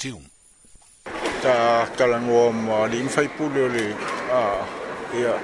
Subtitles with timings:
[0.00, 0.24] tium
[1.44, 3.86] ta kalan wo ma din fai pulo le
[4.40, 4.42] a
[5.20, 5.34] ia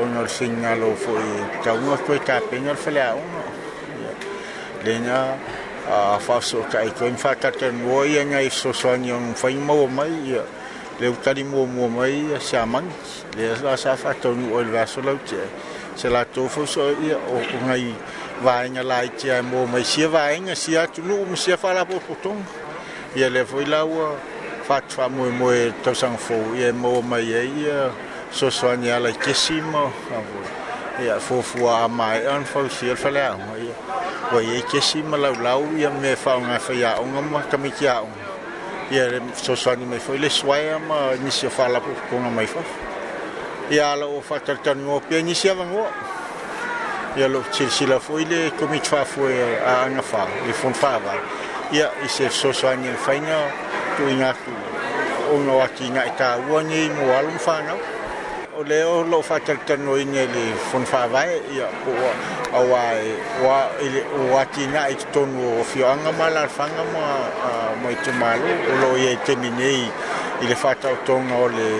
[0.00, 1.32] ona singalo fo i
[1.64, 3.44] taunga fo ta penga fela ona
[4.84, 5.18] lena
[5.96, 9.26] a faso ka i koin fa ka ten wo ia ngai so so ni on
[9.40, 10.42] fai mo mai ia
[11.00, 12.88] le utari mo mo mai ia sa man
[13.36, 15.42] le la sa fa ton o le so lau che
[16.00, 17.36] se la to fo so ia o
[17.66, 17.86] ngai
[18.44, 21.70] vai nga lai che mua mai sia vai nga sia tu nu mo sia fa
[21.76, 22.42] la po potong
[23.16, 24.10] ia lea foʻi laua
[24.68, 27.90] faatufaamoemoe tausaga fou ia e maua mai ai e ia
[28.32, 29.82] soasoani ala i kesi ma
[31.04, 33.74] ia fuafuaa maea ona fausia le faleaoga ia
[34.34, 39.86] ua iai kesi ma laulau ia me faaoga faiaʻoga ma kamiki aʻoga ia le soasoani
[39.86, 42.74] mai foʻi le suaea ma nisi o faalapokokoga mai fafa
[43.70, 45.88] ia ala ua faatalitanuoa pea nisi avagoa
[47.16, 52.96] ia loo silasila foʻi le komiti faafoe aagafā i fonofaavale ia i se sosaini e
[53.06, 53.40] whainga
[53.96, 54.52] tu i ngaku
[55.32, 57.76] o ngā waki ngā i tā uangi i mō alum whānau.
[58.58, 61.92] O leo lo whātari tano i nge le whanwhāwai ia o
[62.60, 62.80] awa
[63.42, 66.86] wa wā e, i le o waki ngā i tonu o whioanga mā lā whanga
[66.94, 67.04] mā
[67.92, 68.16] i tō
[68.72, 69.84] o lo ye e temi nei
[70.40, 70.96] i le whātau
[71.42, 71.70] o le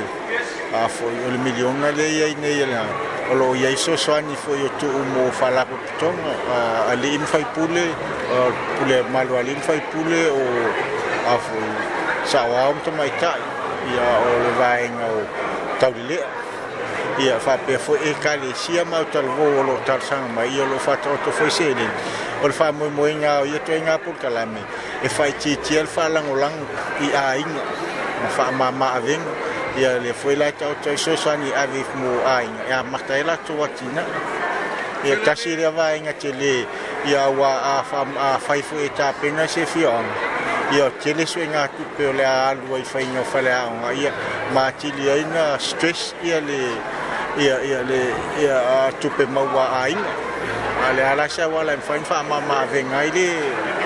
[0.72, 2.84] a foi o milhão na lei e aí nei lá
[3.30, 6.14] o lo ia isso só ani foi o tu mo fala com tom
[6.50, 7.94] ah, ali em foi pule
[8.34, 10.44] ah, pule malu ali em foi pule o
[11.32, 11.60] a foi
[12.26, 13.36] sao a um tomai ta e a
[13.90, 15.26] e, ah, o vai no
[15.80, 16.20] taulile
[17.18, 20.00] e a fa pe foi e cali si a mau tal vo o lo tal
[20.02, 21.86] sang mai e o lo fa to to foi sele
[22.44, 24.60] o fa mo mo inga o ia tenga por calame
[25.02, 26.56] e fai ti ti el fa lang o lang
[27.04, 27.64] i a inga
[28.22, 29.47] ma fa ma ma avenga
[29.78, 33.54] ia le foi la tau tau so sani avi mo ai ia mata ela to
[33.54, 34.02] watina
[35.06, 36.66] ia kasi le va inga tele
[37.06, 40.02] ia wa a fa a fai fo eta pena se fion
[40.74, 44.10] ia tele so inga tu pe le alu ai fai no fale a on ia
[44.52, 46.62] ma tili inga stress ia le
[47.42, 48.02] ia ia le
[48.42, 49.46] ia a tu pe mau
[49.82, 49.94] ai
[50.90, 53.77] ale ala sha wala fai fa ma ma venga ile